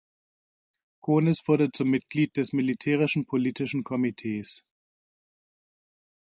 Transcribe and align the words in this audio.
Konis 1.03 1.47
wurde 1.47 1.71
zum 1.71 1.91
Mitglied 1.91 2.35
des 2.35 2.53
"Militärischen 2.53 3.27
Politischen 3.27 3.83
Komitees". 3.83 4.63